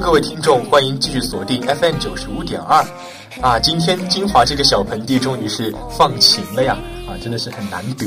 [0.00, 2.82] 各位听众，欢迎继续锁定 FM 九十五点二。
[3.42, 6.76] 啊，今天金华这个小盆地终于是放晴了呀！
[7.06, 8.06] 啊，真的是很难得。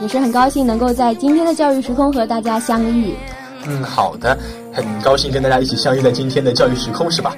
[0.00, 3.14] 也是很高兴能够在今天的教育时空和大家相遇。
[3.66, 4.38] 嗯，好的，
[4.72, 7.36] 很高兴跟大家一起相遇在今天的教育时空，是吧？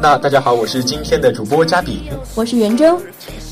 [0.00, 2.00] 那大家好，我是今天的主播嘉炳，
[2.36, 2.96] 我是袁征。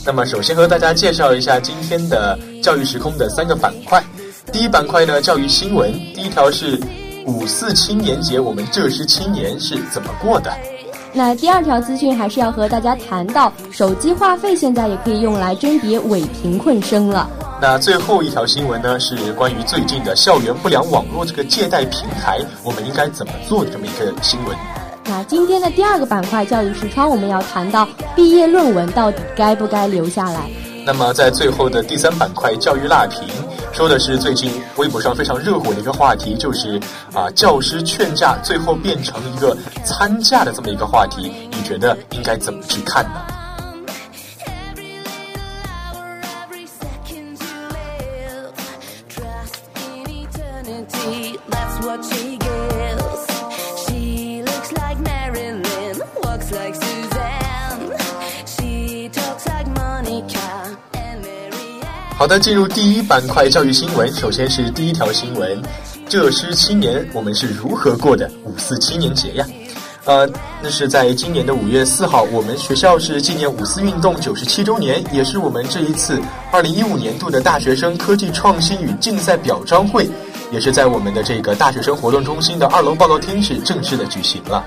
[0.07, 4.03] 那么首先和大家介绍一下今天的教育时空的三个板块。
[4.53, 6.81] 第一板块呢，教育新闻，第一条是。
[7.27, 10.53] 五四青年节，我们浙师青年是怎么过的？
[11.13, 17.29] 那第二条资讯还是要和大家谈到，手机话费现在也可以用来甄别伪贫困生了。
[17.61, 24.57] 那最后一条新闻呢，是关于最近的校园不良网络这个借贷平台，我们应该怎么做的这么一个新闻。
[25.05, 30.49] 那今天的第二个板块教育视窗，我们要谈到毕业论文到底该不该留下来。
[30.87, 33.29] 那么在最后的第三板块教育辣评。
[33.73, 36.79] 说的是最近微博上非常热火的一个话题，就是
[37.15, 43.23] 啊，教师劝架最后变成一个参架的这么一个话题，你觉得应该怎么去看呢？
[62.21, 64.07] 好的，进入第一板块教育新闻。
[64.13, 65.59] 首先是第一条新闻：
[66.07, 69.47] 浙师青年我们是如何过的五四青年节呀？
[70.05, 70.29] 呃，
[70.63, 76.21] 那是在今年的五月四号，我们学校是纪念五四运动九十七周年，也是我们这一次
[76.53, 80.07] 二零一五年度的大学生科技创新与竞赛表彰会，
[80.53, 84.63] 也是在我们的这个大学生活动中心的二楼报告厅是正式的举行了。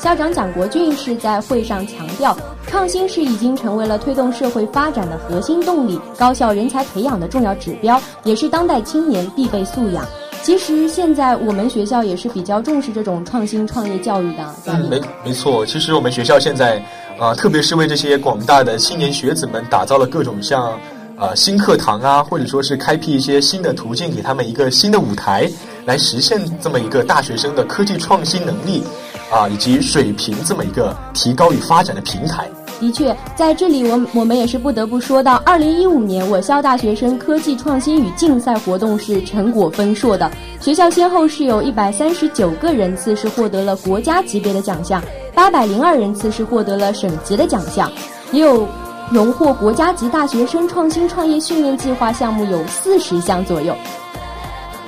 [0.00, 2.34] 校长蒋国俊是在会上强调，
[2.68, 10.04] 创新是已经成为了推动社会发展的核心动力，高校人才培养的重要指标，也是当代青年必备素养。
[10.42, 14.54] 其实现在我们学校也是比较重视这种创新创业教育的。
[14.66, 15.64] 嗯，没没错。
[15.64, 16.82] 其实我们学校现在，
[17.18, 20.78] 啊，特别是为这些广大的青年学子们打造了各种像，
[21.16, 25.50] 啊，新课堂啊，或者说是开辟一些新的途径，给他们一个新的舞台，
[25.86, 28.84] 来实现这么一个大学生的科技创新能力。
[29.30, 32.48] 啊，以及水平这么一个提高与发展的平台。
[32.80, 40.30] 的确，在这里，我我们也是不得不说到，二零一五年我校大学生科技创新与竞赛活动是成果丰硕的。
[40.60, 45.02] 学校先后是有一百三十九个人次是获得了国家级别的奖项，
[45.34, 47.90] 八百零二人次是获得了省级的奖项，
[48.30, 48.64] 也有
[49.10, 53.74] 荣获国家级大学生创新创业训练计划项目有四十项左右。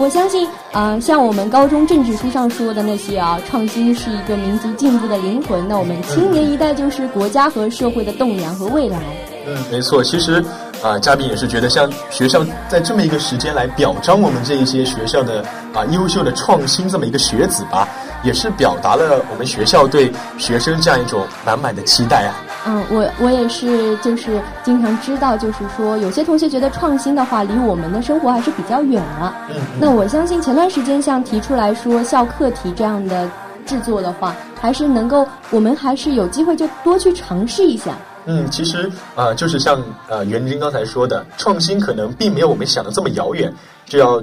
[0.00, 5.68] 我相信，啊，像我们高中政治书上说的那些啊，创新是一个民族进步的灵魂。
[5.68, 8.98] 那我们青年一代就是国家和社会的栋梁和未来。
[9.46, 10.02] 嗯，没错。
[10.02, 10.42] 其实，
[10.82, 15.44] 啊，嘉宾也是觉得，像学校在这么一个时间来表彰我们这一些学校的
[15.74, 17.86] 啊优秀的创新这么一个学子吧，
[18.22, 22.40] 也是表达了我们学校对学生这样一种满满的期待啊。
[22.66, 29.34] 嗯，我我也是，就是经常知道，就是说有些同学觉得创新的话，离我们的生活还是比较远了。
[29.48, 33.26] 嗯，那我相信前段时间像提出来说校课题这样的
[33.64, 37.96] 制作的话，还是能够，我们还是有机会就多去尝试一下。
[38.26, 43.50] 嗯，其实啊，就是像呃袁军刚才说的，创新可能并没有我们想的这么遥远，
[43.86, 44.22] 就要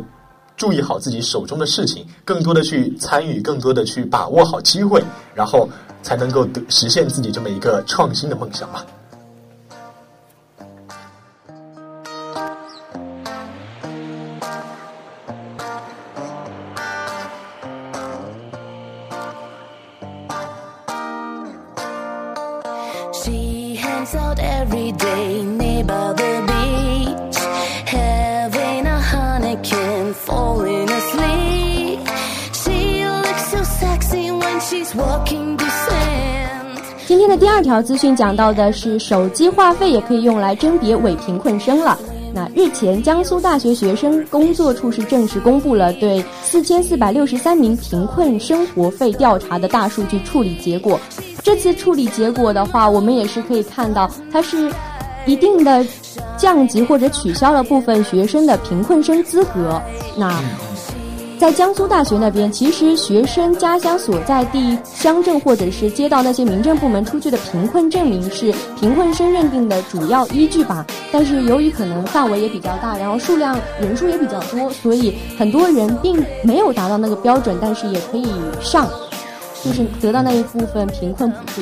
[0.55, 5.67] 注意好自己手中的事情，更多的去参与，更多的去把握好机会，然后。
[6.01, 8.85] 才能够得实现自己这么一个创新的梦想吧。
[37.39, 41.97] 第二条资讯讲到的是，手机话费也可以用来甄别伪贫困生了。
[42.33, 50.99] 那日前，江苏大学学生工作处是正式公布了对四千四百六十三名贫困生活费调查的大数据处理结果。
[51.43, 54.71] 这次处理结果的话，我们也是可以看到，它是
[55.25, 55.85] 一定的
[56.37, 59.79] 降级或者取消了部分学生的贫困生资格。
[60.17, 60.33] 那。
[61.39, 70.83] 在江苏大学那边，其实学生家乡所在地乡镇或者是街道那些民政部门出具的贫困证明是贫困生认定的主要依据吧。
[71.11, 78.25] 但是由于可能范围也比较大，然后数量人数也比较多，所以很多人并没有达到那个标准，但是也可以
[78.59, 78.89] 上，
[79.63, 81.61] 就是得到那一部分贫困补助。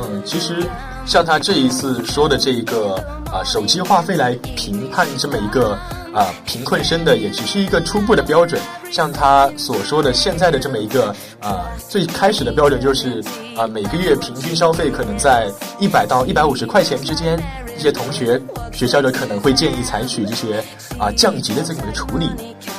[0.00, 0.64] 嗯，其实
[1.04, 2.94] 像他这一次说的这一个
[3.30, 5.76] 啊手机话费来评判这么一个。
[6.14, 8.62] 啊，贫困生的也只是一个初步的标准，
[8.94, 11.08] 像他所说的现在的这么一个
[11.40, 13.20] 啊，最开始的标准就是
[13.56, 15.50] 啊，每个月平均消费可能在
[15.80, 17.36] 一百到一百五十块钱之间。
[17.76, 18.40] 一些同学
[18.72, 20.62] 学校的可能会建议采取这些
[20.96, 22.30] 啊降级的这么一个处理。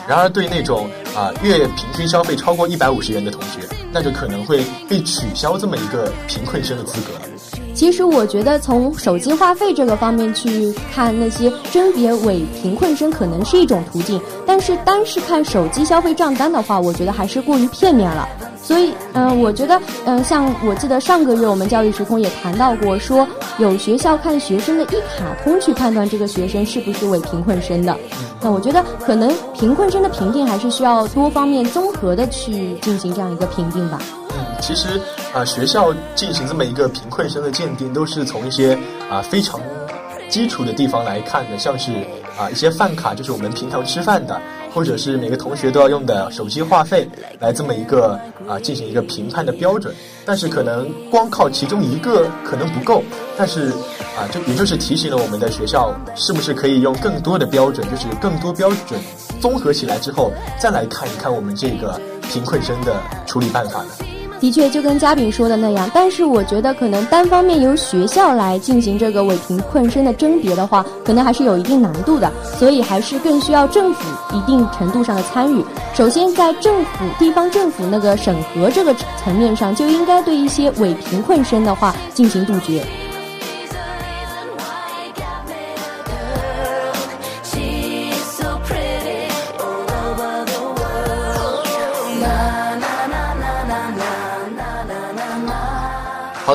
[0.07, 3.59] 然而对那种啊月平均消费超过一百五十元的同学，
[3.91, 7.11] 那就可能会被取消这么一个贫困生的资格。
[7.75, 18.27] 其实我觉得，从手机话费这个方面去看，那些甄别伪贫困生可能是一种途径，但是单是看手机消费账单的话，我觉得还是过于片面了。
[18.63, 23.27] 所以，嗯，我觉得，嗯，像我记得上个月我们教育时空也谈到过，说
[23.59, 27.95] 有学校看学生的一卡通去判断这个学生是不是伪贫困生的。
[28.41, 33.99] 那我觉得，可能贫困生的评定还是需要多方面综合的去进行这样一个评定吧。
[34.59, 34.99] 其实
[35.33, 38.77] 啊，学校进行这么一个贫困生的鉴定，都是从一些
[39.09, 39.59] 啊非常
[40.29, 41.91] 基础的地方来看的，像是
[42.37, 44.39] 啊一些饭卡，就是我们平常吃饭的。
[44.75, 47.07] 或者是每个同学都要用的手机话费
[47.39, 53.01] 来这么一个啊进行一个评判的标准，但是可能光靠其中一个可能不够，
[53.37, 53.69] 但是
[54.17, 58.99] 啊就也就是提醒了我们的学校是不是可以用更多的标准，就是更多标准
[59.39, 60.29] 综合起来之后
[60.59, 64.14] 再来看一看我们这个贫困生的处理办法呢？
[64.39, 75.63] 的确，就跟嘉宾说的那样，但是我觉得可能单方面由学校来进行这个伪贫困生的甄别的话，可能还是有一定难度的，所以还是更需要政府一定程度上的参与。
[75.93, 82.83] 首先，在政府、地方政府那个审核这个层面上，就应该对一些伪贫困生的话进行杜绝。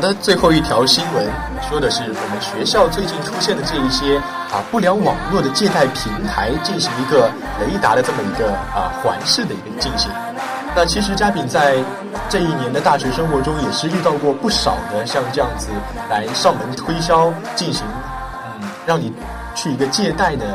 [0.00, 1.26] 的，最后一条新闻
[1.68, 4.16] 说的是我们学校最近出现的这一些
[4.50, 7.30] 啊不良网络的借贷平台进行一个
[7.60, 10.10] 雷达的这么一个啊环视的一个进行。
[10.74, 11.76] 那其实嘉宾在
[12.28, 15.68] 这一年的大学生活中也是遇到过不少的像这样子
[16.08, 17.84] 来上门推销进行
[18.44, 19.12] 嗯让你
[19.54, 20.46] 去一个借贷的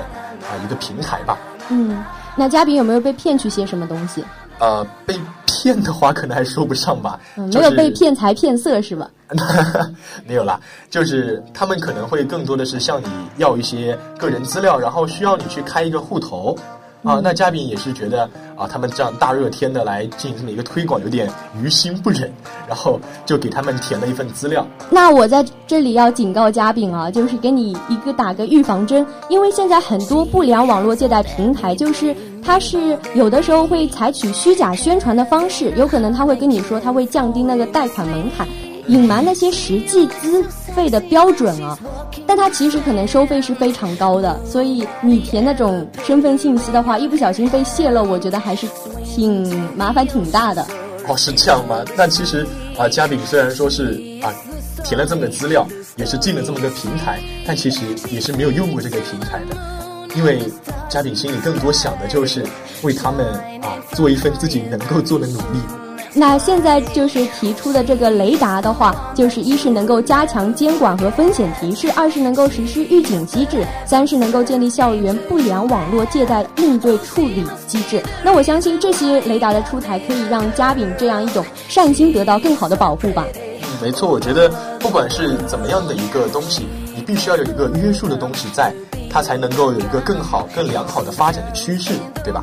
[0.42, 1.38] 啊一个平台吧。
[1.70, 2.04] 嗯，
[2.36, 4.24] 那嘉宾有没有被骗去些什么东西？
[4.60, 5.20] 呃，被
[5.66, 9.10] 骗的话可能还说不上吧，没有被骗财骗色是吧？
[10.28, 10.60] 没有啦，
[10.92, 13.08] 就是他们可能会更多的是向你
[13.38, 16.56] 要一些个人资料，然后需要你去开一个户头。
[17.06, 21.30] 啊，那嘉宾也是觉得啊，他们这样大热天的来进行这么一个推广，有点
[21.62, 22.31] 于心不忍，
[22.68, 24.66] 然后就给他们填了一份资料。
[24.90, 38.48] 那我在这里要警告嘉宾啊，就是给你一个打个预防针，因为现在很多不良网络借贷平台，就是它是有的时候会采取虚假宣传的方式，有可能他会跟你说他会降低那个贷款门槛。
[38.88, 40.44] 隐瞒那些实际资
[40.76, 41.78] 费的标准啊，
[42.28, 48.68] 但他其实可能收费是非常高的，所以你填那种身份信息的话，一不小心被泄露，我觉得还是
[49.04, 50.65] 挺麻烦挺大的。
[51.08, 51.84] 哦，是这样吗？
[51.98, 52.46] 那其实
[52.77, 54.34] 啊，嘉宾虽然说是啊
[54.84, 59.56] 填了这么个资料，也是进了这么个平台，但其实也是没有用过这个平台的，
[60.15, 60.39] 因为
[60.89, 62.44] 嘉宾心里更多想的就是
[62.84, 63.25] 为他们
[63.62, 65.60] 啊做一份自己能够做的努力。
[66.17, 78.01] 那现在就是提出的这个雷达的话，就是一是能够加强监管和风险提示，二是能够实施预警机制，三是能够建立校园不良网络借贷应对处理机制。
[78.24, 83.25] 那我相信这些雷达的出台，可以让嘉宾这样一种善心得到更好的保护吧。
[83.34, 88.74] 嗯，没错，我觉得不管是怎么样的一个东西，你必须要有一个约束的东西在，
[89.12, 91.91] 它才能够有一个更好、更良好的发展的趋势，
[92.24, 92.41] 对吧？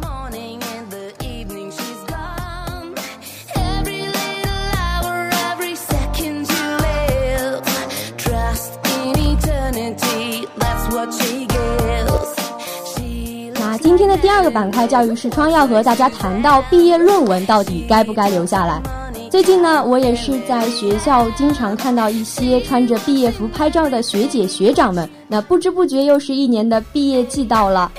[13.55, 18.81] 那今天的第二个板块教育视窗要和大家谈到毕业论文到底该不该留下来。
[19.29, 27.91] 最近呢，我也是在学校经常看到一些穿着毕业服拍照的学姐学长们，那不知不觉又是一年的毕业季到了。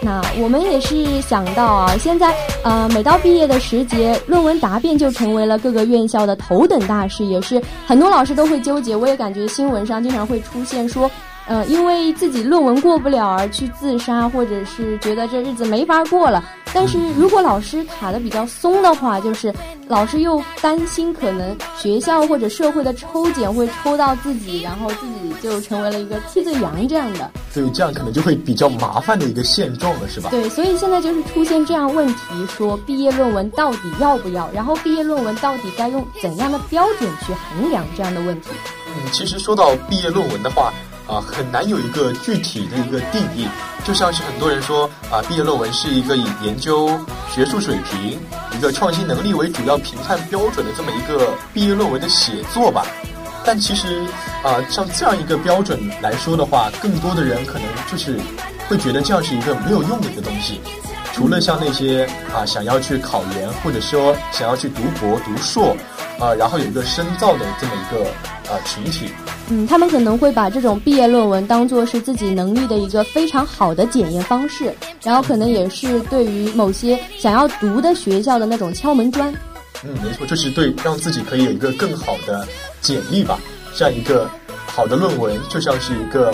[0.00, 2.32] 那我们也是想到啊，现在
[2.62, 8.94] 呃，每到毕业的时节，论文答辩就成为了各个院校的头等大事，也是很多老师都会纠结。
[8.94, 11.10] 我也感觉新闻上经常会出现说。
[11.46, 16.44] 呃，因为自己论文过不了而去自杀，或者是觉得这日子没法过了。
[16.74, 19.54] 但是如果老师卡的比较松的话，就是
[19.86, 27.30] 老师又担心可能学校或者社会的抽检会抽到自己，然后自己就成为了一个替罪羊这样的。
[27.54, 30.28] 对，这样可能就会比较麻烦的一个现状了，是吧？
[30.30, 38.50] 对，所以现在就是出现这样问题，说毕业论文到底要不要，然后毕业论文到底该用怎样的标准去衡量这样的问题。
[38.88, 40.72] 嗯，其实说到毕业论文的话。
[41.06, 43.48] 啊，很难有一个具体的一个定义，
[43.84, 46.98] 就像是很多人说啊，毕业论文是一个以研究
[47.32, 48.18] 学术水平、
[48.56, 52.84] 一个创新能力为主要评判标准的这么一个毕业论文的写作吧。
[53.44, 54.04] 但其实
[54.42, 58.18] 啊，像这样一个标准来说的话，更多的人可能就是
[58.68, 60.60] 会觉得这样是一个没有用的一个东西。
[61.16, 65.74] 除了像那些啊想要去考研，或者说想要去读博、读硕，
[66.20, 68.04] 啊，然后有一个深造的这么一个
[68.50, 69.08] 呃群体。
[69.48, 79.32] 嗯，他们可能会把这种毕业论文当做是自己能力的一个非常好的检验方式，然后可能也是对于某些想要读的学校的那种敲门砖。
[79.84, 82.46] 嗯，没错，就是对让自己可以有一个更好的
[82.82, 83.38] 简历吧。
[83.74, 84.28] 这样一个
[84.66, 86.30] 好的论文，就像是一个。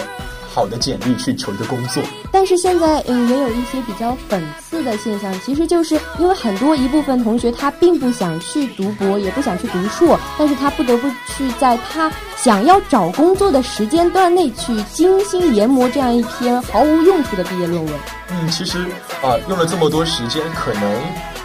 [0.52, 17.94] 好的简历去求一个工作，但是现在嗯也有一些比较讽刺的现象，其实就是因为很多一部分同学他并不想去读博，也不想去读硕，但是他不得不去在他想要找工作的时间段内去精心研磨这样一篇毫无用处的毕业论文。
[18.30, 18.78] 嗯，其实
[19.23, 21.02] 啊用了这么多时间，可能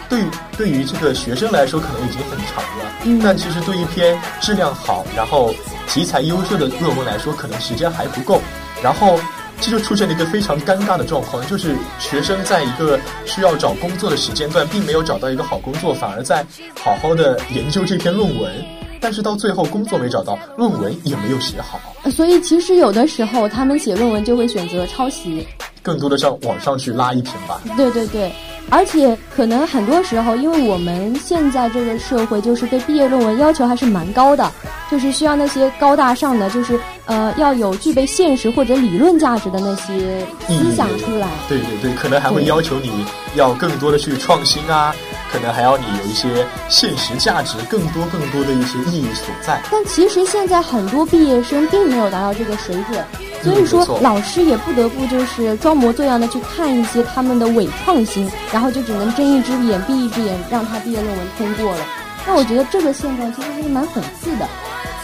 [0.08, 0.22] 对
[0.56, 5.54] 对于这个学生来说可能已经很长了，嗯，但其实对一篇质量好，然后
[5.86, 8.40] 题材优秀的论文来说，可能时间还不够。
[8.82, 9.18] 然后，
[9.60, 16.46] 这就出现了一个非常尴尬的状况，就是学生在一个需要找工作的时间段，并没有找到一个好工作，反而在
[16.80, 18.52] 好好的研究这篇论文，
[19.00, 21.80] 但是到最后工作没找到，论文也没有写好。
[22.10, 25.46] 所以其实有的时候他们写论文就会选择抄袭，
[25.82, 27.60] 更多的上网上去拉一瓶吧。
[27.76, 28.32] 对对对。
[28.70, 34.52] 而且可能很多时候，因为我们现在这个社会就是对毕业论文要求还是蛮高的，
[34.90, 41.26] 就是需要那些高大上的，就是呃要有具备现实或者理论价值的那些思想出来。
[41.48, 43.06] 对对对，可能还会要求你
[43.36, 44.94] 要更多的去创新啊，
[45.32, 49.62] 可能还要你有一些现实价值，更多更多的一些意义所在。
[49.72, 53.02] 但其实现在很多毕业生并没有达到这个水准。
[53.42, 61.80] 所以说，老师也不得不就是装模作样的去看一些他们的伪创新，然后就只能睁一只眼闭一只眼，让他毕业论文通过了。
[62.26, 64.48] 那我觉得这个现状其实还是蛮讽刺的。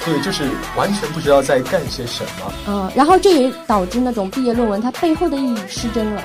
[0.05, 0.45] 对，就是
[0.77, 2.53] 完全不知道在干些什么。
[2.67, 6.23] 嗯，然后这也导致那种毕业论文它背后的意义失真了。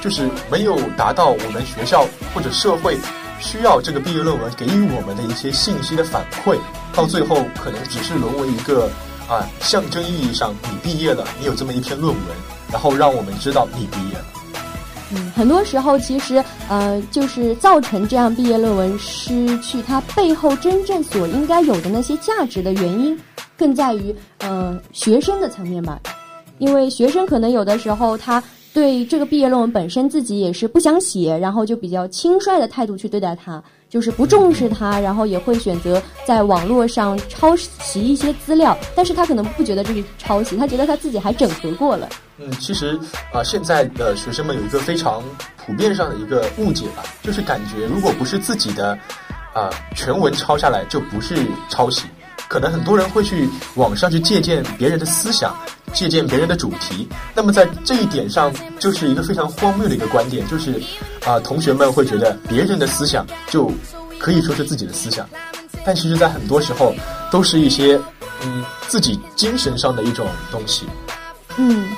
[0.00, 2.96] 就是没有达到我们学校或者社会
[3.38, 6.56] 需要这个毕业论文给予我们的一些信息的反馈，
[6.94, 8.88] 到最后可能只是沦为一个。
[9.30, 12.24] 啊，象征意义上，你毕业了，你有这么一篇论文，
[12.72, 14.24] 然后让我们知道你毕业了。
[15.14, 23.16] 嗯，很多时候其实，呃，就是造成这样毕业论文失去它背后真正所应该有的那些价值的原因，
[23.56, 26.00] 更在于，呃，学生的层面吧。
[26.58, 33.62] 因为学生可能有的时候他对这个毕业论文本身自己也是不想写，然后就比较轻率的态度去对待它。
[33.88, 42.08] 就是不重视它，然后也会选择在网络上抄袭一些资料，但是他可能不觉得这是抄袭，他觉得他自己还整合过了。
[42.38, 42.96] 嗯，其实
[43.32, 45.20] 啊，现在的学生们有一个非常
[45.56, 48.96] 普遍上的一个误解吧，就是感觉如果不是自己的
[49.52, 51.34] 啊全文抄下来，就不是
[51.68, 52.04] 抄袭。
[52.50, 55.56] 可能很多人会去网上去借鉴别人的思想，
[55.92, 57.08] 借鉴别人的主题。
[57.32, 60.82] 那么在这一点上，就是一个非常荒谬的一个观点，就是
[61.24, 63.70] 啊，同学们会觉得别人的思想就
[64.18, 65.24] 可以说是自己的思想，
[65.84, 66.92] 但其实，在很多时候
[67.30, 67.96] 都是一些
[68.42, 70.86] 嗯自己精神上的一种东西。
[71.56, 71.88] 嗯，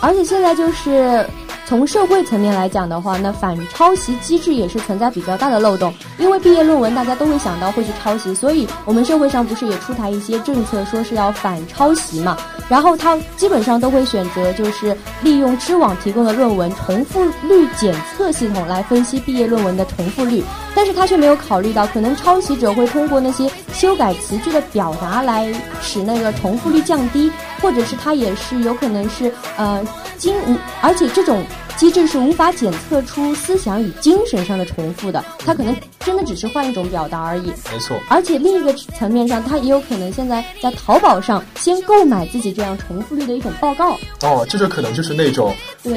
[0.00, 1.24] 而且现在就是。
[1.72, 5.90] 从社会层面来讲的话，那反抄袭机制也是存在比较大的漏洞。
[6.18, 12.36] 因为毕业论文大家都会想到会去抄袭，所以我们社会上不是也出台一些政策，说是要反抄袭嘛？
[12.68, 25.50] 然后他基本上都会选择就是利用知网提供的论文重复率检测系统来分析毕业论文的重复率，但是他却没有考虑到可能抄袭者会通过那些修改词句的表达来
[25.80, 29.82] 使那个重复率降低，或者是他也是有可能是呃
[30.18, 30.34] 经，
[30.82, 31.42] 而且这种。
[31.76, 37.52] 机制是无法检测出思想与精神上的重复的，它可能真的只是换一种表达而已。
[37.72, 37.98] 没错。
[38.08, 43.98] 而且另一个层面上，它也有可能现在在淘宝上先购买自己这样重复率的一种报告。
[44.22, 45.54] 哦，这就可能就是那种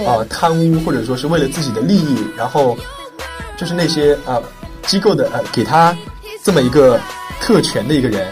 [0.07, 2.75] 啊贪污或者说是为了自己的利益，然后
[3.57, 4.41] 就是那些呃
[4.87, 5.95] 机构的呃给他
[6.43, 6.99] 这么一个
[7.39, 8.27] 特权的一个人。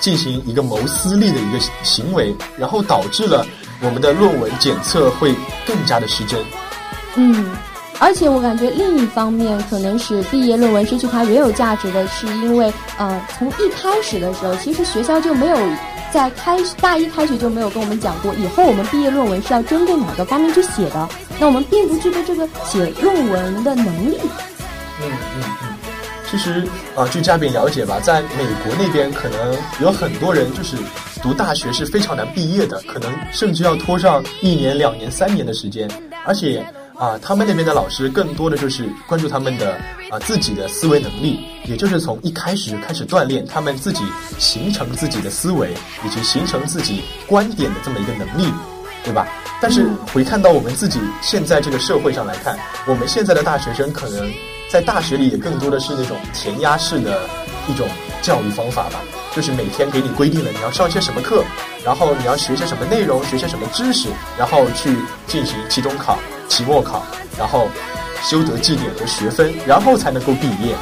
[0.00, 3.46] 进行一个谋私利的一个行为，然后导致了
[3.80, 5.34] 我们的论文检测会
[5.66, 6.38] 更加的失真。
[7.16, 7.52] 嗯，
[8.00, 15.56] 而且我感觉另一方面，可能使毕业论文失去它原有价值的是，因为呃，从一开始的时候，其实学校就没有
[16.12, 21.08] 在开大一开学就没有跟我们讲过，以后我们毕业论文是要针对哪个方面去写的。
[21.38, 24.18] 那我们并不具备这个写论文的能力。
[25.02, 25.68] 嗯嗯嗯。
[26.30, 26.66] 其实
[26.96, 30.76] 啊，据嘉宾了解吧，在美国那边可能有很多人就是
[31.22, 35.88] 读大学是非常难毕业的，可能甚至要拖上一年、两年、三年的时间。
[36.24, 36.64] 而且
[36.96, 39.74] 啊，他们那边的老师更多的就是关注他们的
[40.10, 44.04] 啊自己的思维能力，也就是从一开始就开始锻炼他们自己
[44.38, 45.72] 形成自己的思维
[46.04, 48.52] 以及形成自己观点的这么一个能力，
[49.02, 49.26] 对吧？
[49.60, 54.30] 但是回看到我们自己现在这个社会上来看，我们现在的大学生可能。
[54.66, 57.28] 在大学里也更多的是那种填鸭式的
[57.68, 57.86] 一种
[58.22, 59.00] 教育方法吧，
[59.34, 61.44] 就是每天给你规定了你要上些什么课，
[61.84, 67.04] 然后你要学些什么内容，学些什么知识，然后去进行期中考、期末考，
[67.38, 67.68] 然后
[68.22, 70.74] 修得绩点和学分，然后才能够毕业。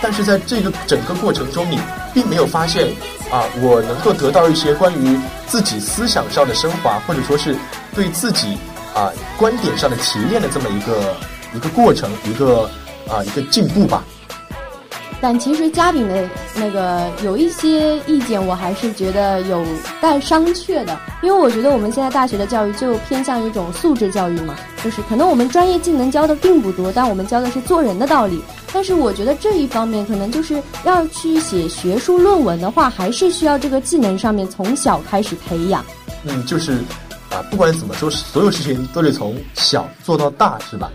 [0.00, 1.78] 但是在这个整个过程中，你
[2.12, 2.88] 并没有发现
[3.30, 7.56] 啊，我能够得到一些关于自己思想上的升华，或者说是
[7.94, 8.58] 对自己
[8.94, 11.16] 啊观点上的提炼的这么一个
[11.54, 12.68] 一个过程，一个。
[13.10, 14.04] 啊，一个进步吧。
[15.22, 19.64] 但其实嘉宾的那个有一些意见，我还是觉得有
[20.00, 20.98] 待商榷的。
[21.22, 28.42] 因为我觉得我们现在大学的教育就偏向一种素质教育嘛，就是可能我们专业技能教的并不多，但我们教的是做人的道理。
[28.72, 35.84] 但是我觉得这一方面可能就是要去写学术论文的话，还是需要这个技能上面从小开始培养。
[36.24, 36.72] 嗯，就是
[37.30, 40.90] 啊，不管怎么说，所有事情都得从小做到大，是吧？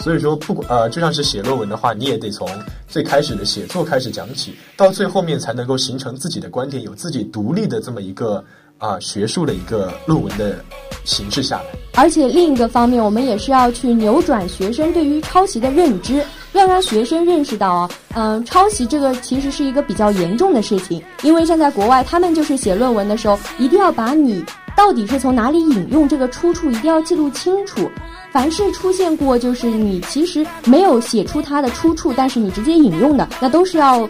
[0.00, 2.48] 所以说，不管呃，就像是写论文的话，你也得从
[2.88, 8.42] 最开始的写作开始讲起，到最后面才能够形成自己的观点，有自己独立的这么一个
[8.78, 10.56] 啊学术的一个论文的
[11.04, 11.64] 形式下来。
[11.94, 24.42] 而且另一个方面，我们也是要去扭转学生对于抄袭的认知，要让学生认识到啊，嗯，抄袭这个其实是一个比较严重的事情，因为像在国外，他们就是写论文的时候，一定要把你
[24.76, 27.90] 到底是从哪里引用这个出处，一定要记录清楚。
[28.32, 34.08] 凡是出现过，就是你其实没有写出它的出处，但是你直接引用的，那都是要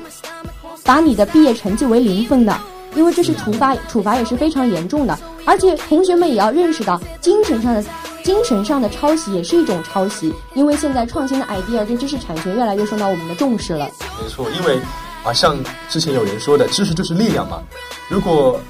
[0.84, 2.60] 把你的毕业成绩为零分的，
[2.94, 5.18] 因为这是处罚，处罚也是非常严重的。
[5.46, 7.82] 而且同学们也要认识到，精神上的
[8.22, 13.88] 精神上的抄袭也是一种抄袭，因为现在创新的 idea 跟知识产权越来越受到我们的重视了。
[14.22, 14.78] 没错，因为
[15.24, 15.56] 啊，像
[15.88, 17.62] 之前有人说的，知识就是力量嘛。
[18.10, 18.60] 如果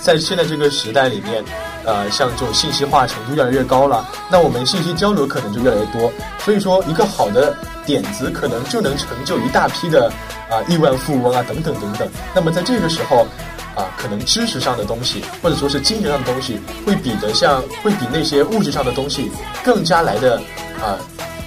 [0.00, 1.44] 在现在这个时代里面。
[1.84, 6.12] 呃，像这种信息化程度越来越高了，那我们信息交流可能就越来越多。
[6.38, 7.56] 所以说，一个好的
[7.86, 10.12] 点子可能就能成就一大批的
[10.50, 12.06] 啊亿万富翁啊等等等等。
[12.34, 13.26] 那么在这个时候，
[13.74, 19.30] 啊，可能知识上的东西或者说是精神上的东西，会比得像会比那些物质上的东西
[19.64, 20.36] 更加来的
[20.82, 20.98] 啊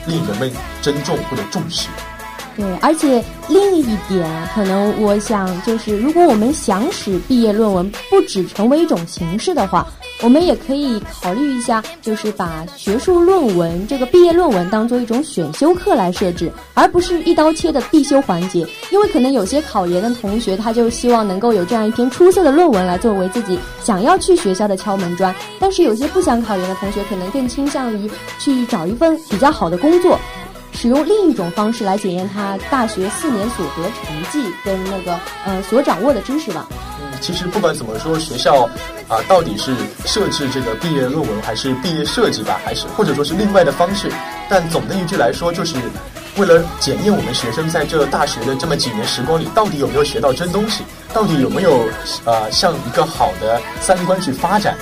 [0.08, 1.88] 令人们珍重或者重视。
[2.62, 9.88] 对，而且另一点，可能我想就是，如果我们想使毕业论文不只成为一种形式的话。
[10.24, 18.60] 我们也可以考虑一下，就是把学术论文这个毕业论文当做一种选修课来设置，而不是一刀切的必修环节。
[18.92, 25.34] 因为可能有些考研的同学，他就希望能够有这样一篇出色的论文来作为自己想要去学校的敲门砖。
[25.60, 30.20] 但是有些不想考研的同学，可能更倾向于去找一份比较好的工作，
[30.74, 36.68] 使用另一种方式来检验他大学四年所得成绩跟那个呃所掌握的知识吧。
[36.72, 36.78] 嗯
[37.20, 38.68] 其实不管怎么说，学校
[39.08, 44.12] 啊，到底是设置这个毕业论文，还是毕业设计吧，还是或者说是另外的方式，
[44.50, 45.76] 但总的一句来说，就是
[46.38, 51.86] 为了检验我们学生在这大学的这么几年时光里，到底有没有学到真东西，到底有没有
[52.26, 54.76] 呃向一个好的三观去发展。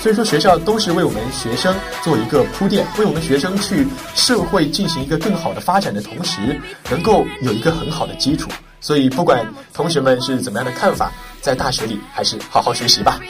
[0.00, 6.58] 所以说，学校都是为我们学生做一个铺垫，为我们学生去社会进行一个更好的发展的同时，
[6.88, 8.48] 能够有一个很好的基础。
[8.80, 13.20] 所以，不管同学们是怎么样的看法，在大学里还是好好学习吧。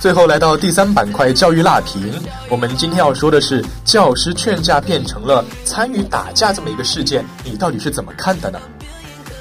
[0.00, 2.10] 最后来到第三板块教育辣评，
[2.48, 8.58] 我们今天要说的是教师劝架变成了参与打架这么一个事件，你到底是怎么看的呢？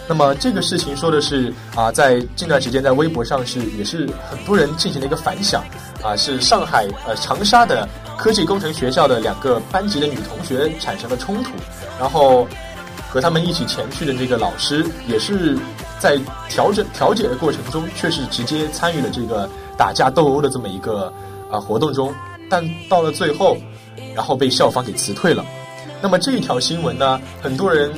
[0.05, 5.63] 那么这个事情说的是啊，在近段时间在微博上是也是很多人进行了一个反响
[6.03, 11.51] 啊，是上海呃长沙的科技工程学校的两个班级的女同学产生了冲突，
[11.97, 12.45] 然后
[13.07, 15.57] 和他们一起前去的这个老师也是
[15.99, 16.19] 在
[16.49, 21.11] 调整调解的过程中，却是直接参与了这个打架斗殴的这么一个
[21.49, 22.13] 啊活动中，
[22.51, 23.57] 但到了最后，
[24.13, 25.43] 然后被校方给辞退了。
[26.01, 27.89] 那么这一条新闻呢，很多人。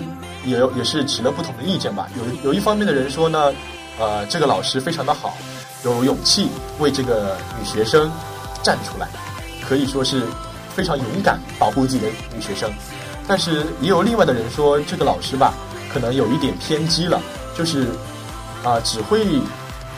[0.43, 2.09] 也也是持了不同的意见吧。
[2.17, 3.53] 有有一方面的人说呢，
[3.99, 5.37] 呃，这个老师非常的好，
[5.85, 8.09] 有勇气为这个女学生
[8.63, 9.07] 站出来，
[9.63, 10.23] 可以说是
[10.73, 12.73] 非常勇敢保护自己的女学生。
[13.27, 15.53] 但是也有另外的人说，这个老师吧，
[15.93, 17.21] 可能有一点偏激了，
[17.55, 17.89] 就是
[18.63, 19.23] 啊，只会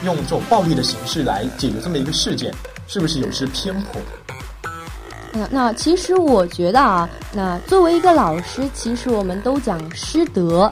[0.04, 2.54] 用这种暴力的形式来解决这么一个事件，
[2.88, 4.02] 是不是有失偏颇？
[5.32, 10.72] 那那其实我觉得啊，那作为一个老师，其实我们都讲师德，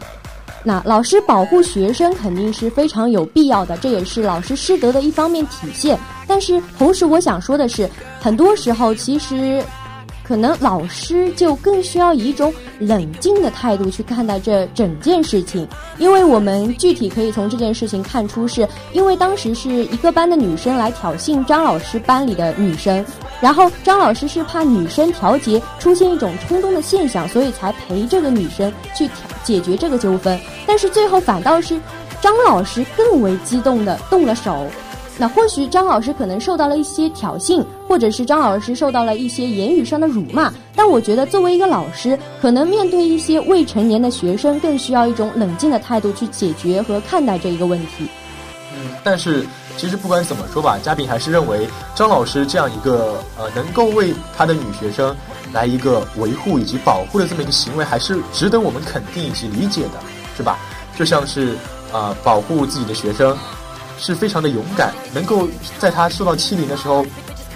[0.63, 5.97] 那老师保护学生肯定是非常有必要的，这也是老师师德的一方面体现。
[6.27, 7.89] 但是同时，我想说的是，
[8.19, 9.63] 很多时候其实。
[10.31, 15.67] 可能老师就更需要以一种冷静的态度去看待这整件事情，
[15.97, 23.05] 因为我们具体可以从这件事情看出，是因为当时是一个班的女生来挑衅张老师班里的女生，
[23.41, 31.77] 然后张老师是怕女生调节出现一种冲动的现象，所以才陪这个女生去调解决这个纠纷，但是最后反倒是
[32.21, 34.65] 张老师更为激动的动了手。
[35.21, 40.51] 那或许张老师可能受到了一些挑衅，或者是张老师受到了一些言语上的辱骂。
[40.75, 48.09] 但我觉得，作为一个老师，可能面对一些未成年的学生，更需要一种冷静的态度去解决和看待这一个问题。
[48.73, 49.45] 嗯，但是
[49.77, 55.15] 其实不管怎么说吧，嘉宾还是认为张老师这样一个呃能够为他的女学生
[55.53, 59.99] 来一个维护以及保护的这么一个行为，还是值得我们肯定以及理解的，
[60.35, 60.57] 是吧？
[60.97, 61.55] 就像是
[61.93, 63.37] 啊，保护自己的学生。
[64.01, 67.05] 是非常的勇敢，能够在他受到欺凌的时候，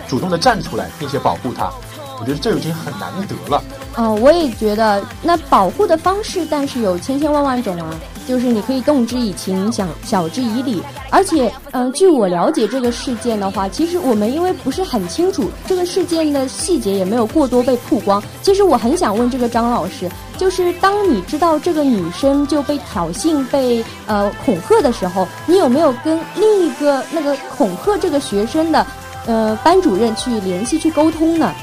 [0.07, 1.71] 主动的站出来，并且保护他，
[2.19, 3.63] 我觉得这已经很难得了。
[3.97, 7.89] 哦，我也觉得，那保护的方式，但是有千千万万种啊。
[8.27, 10.81] 就是你可以动之以情，想晓之以理。
[11.11, 18.21] 而且，嗯，据我了解这个事件的话，其实我们因为不是很清楚这个事件的细节，也没有过多被曝光。
[18.41, 28.83] 其实我很想问这个张老师，就是当你知道这个女生就被挑衅、被呃恐吓的时候，你有没有跟另一个那个恐吓这个学生的
[29.27, 31.53] 呃班主任去联系、去沟通呢？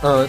[0.00, 0.26] 呃。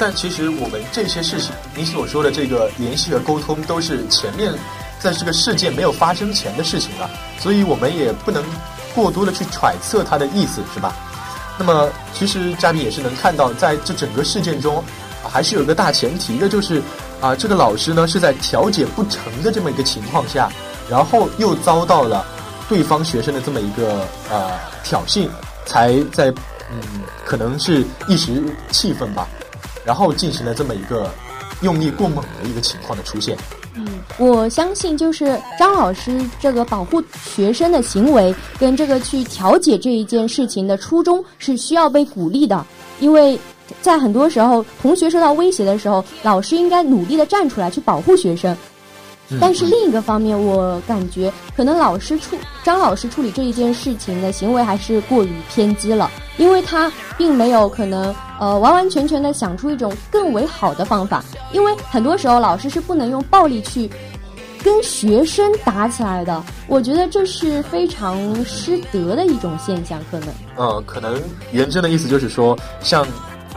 [0.00, 4.50] 但其实我们这些事情，你所说的这个联系和沟通，都是前面
[4.98, 8.42] 在这个事件没有发生前的事情了，所以我们也不能
[8.94, 10.96] 过多的去揣测他的意思，是吧？
[11.58, 14.82] 那么，其实嘉宾也是能看到，在这整个事件中，
[15.22, 16.80] 还是有一个大前提的，就是
[17.20, 20.50] 啊，这个老师呢是在调解不成的这么一个情况下，
[20.88, 22.24] 然后又遭到了
[22.70, 25.28] 对方学生的这么一个呃挑衅，
[25.66, 26.32] 才在
[26.72, 29.28] 嗯，可能是一时气愤吧。
[29.84, 31.10] 然后进行了这么一个
[31.62, 33.36] 用力过猛的一个情况的出现。
[33.74, 33.86] 嗯，
[34.18, 42.66] 我相信就是张老师这个保护学生的行为，跟这个去调解这一件事情的初衷是需要被鼓励的。
[42.98, 43.38] 因为
[43.80, 48.54] 在很多时候，同学受到威胁的时候，老师应该努力的站出来去保护学生。
[49.38, 63.88] 但是另一个方面，我感觉可能老师处张老师处理这一件事情的行为还是过于偏激了，因为他并没有可能呃完完全全的想出一种更为好的方法，因为很多时候老师是不能用暴力去
[64.64, 70.28] 跟学生打起来的，我觉得这是非常失德的一种现象，可能。
[70.56, 71.20] 呃，可能
[71.52, 73.06] 元真的意思就是说，像。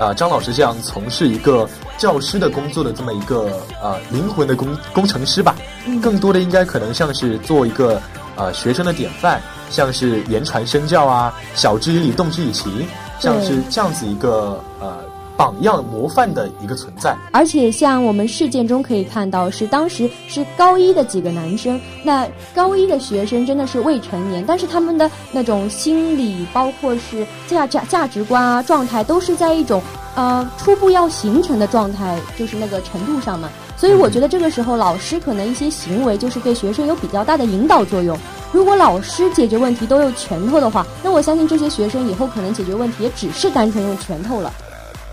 [0.04, 5.56] 啊，张老师这样从事一个教师的工作的这么一个呃灵魂的工工程师吧，
[6.02, 8.02] 更多的应该可能像是做一个
[8.36, 12.86] 呃学生的典范，像是言传身教啊，晓之以理，动之以情，
[13.20, 15.12] 像是这样子一个呃。
[15.36, 29.82] 榜样模范的一个存在，而且像我们事件中可以看到，是当时是高一的几个男生，那高一的学生真的是未成年，但是他们的那种心理，包括是价价价值观啊状态，都是在一种
[30.15, 33.50] 呃初步要形成的状态，就是那个程度上嘛。
[33.76, 38.17] 所以我觉得这个时候老师可能一些行为就是对学生有比较大的引导作用。
[38.52, 44.54] 如果老师解决问题都用拳头的话，那我相信这些学生以后可能解决问题也只是单纯用拳头了。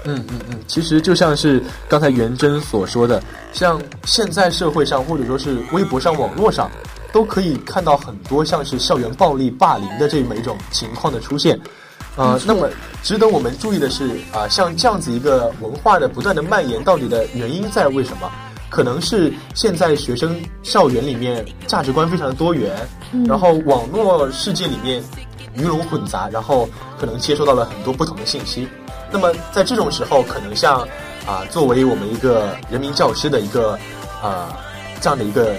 [0.04, 6.70] 嗯嗯嗯，其实就像是刚才元真所说的，像现在社会上或者说是微博上、网络上，
[7.12, 11.58] 都可以看到很多像是校园暴力、霸凌的这么一种情况的出现。
[12.16, 12.68] 呃，那么
[13.02, 18.30] 值得我们注意的是啊，像这样子一个文化的不断的蔓延，到底的原因在为什么？
[18.68, 22.76] 可能是现在学生校园里面价值观非常的多元，
[23.26, 25.02] 然后网络世界里面
[25.54, 28.68] 鱼龙混杂，然后可能接收到了很多不同的信息。
[29.10, 30.80] 那么在这种时候，可能像
[31.26, 33.78] 啊，作为我们一个人民教师的一个
[34.22, 34.56] 啊
[35.00, 35.54] 这样的一个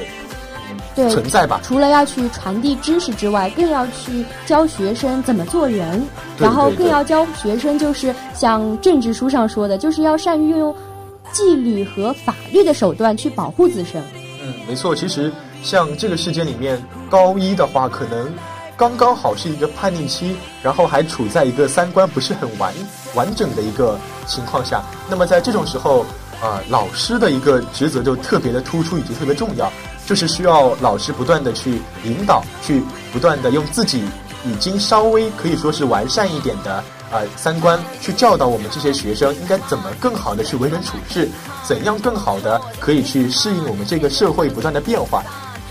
[1.10, 1.60] 存在吧。
[1.64, 6.06] 除了要去传递知识之外，更要去教学生怎么做人，
[6.38, 10.76] 然后更要教学生就是像政治书上说的，就是要善于运用。
[11.34, 14.04] 纪律和法律的手段去保护自身。
[14.44, 14.94] 嗯，没错。
[14.94, 15.32] 其实
[15.64, 16.78] 像这个事件里面，
[17.10, 18.28] 高一的话，可能
[18.82, 22.74] 刚刚好是一个叛逆期，然后还处在一个三观不是很完
[23.14, 24.82] 完整的一个情况下。
[25.08, 26.04] 那么在这种时候，
[26.42, 29.72] 啊，老师的一个职责就特别的突出以及特别重要，
[30.08, 32.82] 就是需要老师不断的去引导，去
[33.14, 34.04] 不断的用自己
[34.44, 36.84] 已经稍微可以说是完善一点的。
[37.12, 41.30] 呃，三观去教导我们这些学生应该怎么更好的去为人处事，
[41.64, 45.24] 怎样更好的可以去适应我们这个社会不断的变化，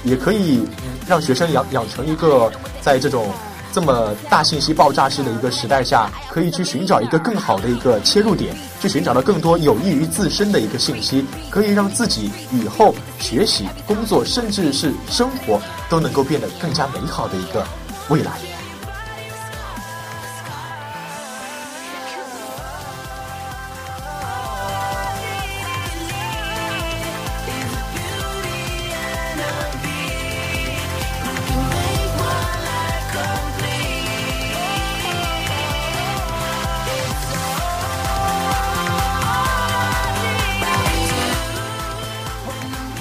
[0.04, 0.62] 也可以
[1.06, 3.28] 让学生养养成一个在这种
[3.72, 17.64] 这么大信息爆炸式的一个时代下，可以去寻找一个更好的一个切入点，去寻找到更多有益于自身的一个信息，可以让自己以后学习、工作，甚至是生活都能够变得更加美好的一个
[18.08, 18.32] 未来。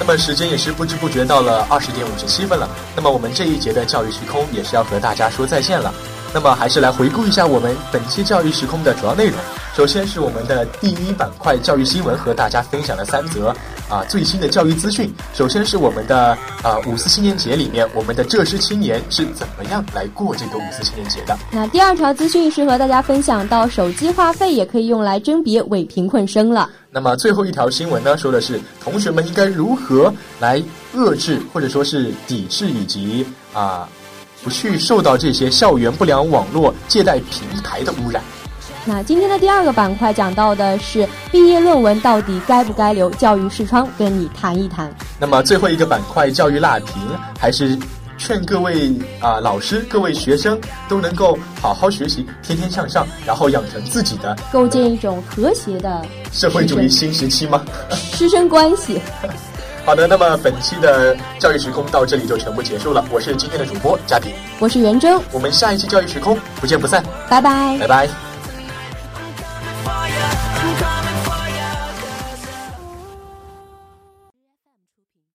[0.10, 2.68] 么时间也是不知不觉到了二十点五十七分了。
[2.96, 5.94] 那么我们这一节的教育时空也是要和大家说再见了。
[6.34, 9.38] 那么还是来回顾一下我们本期教育时空的主要内容。
[9.80, 13.48] 首先是我们的第一板块教育新闻，和大家分享了三则
[13.88, 15.10] 啊最新的教育资讯。
[15.34, 21.40] 首先是我们的啊五四青年节里面，我们的浙师青年是怎么样来过这个五四青年节的？
[21.50, 26.70] 那第二条资讯是和大家分享到手机话费也可以用来甄别伪贫困生了。
[26.92, 30.62] 那么最后一条新闻呢，说的是同学们应该如何来
[30.94, 33.88] 遏制或者说是抵制以及啊，
[34.44, 38.22] 不去受到这些校园不良网络借贷平台的污染。
[38.86, 43.10] 那今天的第二个板块讲到的是毕业论文到底该不该留？
[43.12, 44.92] 教育视窗跟你谈一谈。
[45.20, 46.96] 那么最后一个板块教育辣评
[47.40, 47.78] 还是。
[48.22, 57.64] 劝各位啊老师、各位学生都能够好好学习，天天向上，然后养成自己的，构建一种和谐的社会主义新时期吗？
[58.12, 59.00] 师 生关系。
[59.86, 63.06] 好的，那么本期的教育时空到这里就全部结束了。
[63.10, 68.29] 我是今天的主播嘉迪，我是袁征，我们下一期教育时空不见不散，拜拜，拜拜。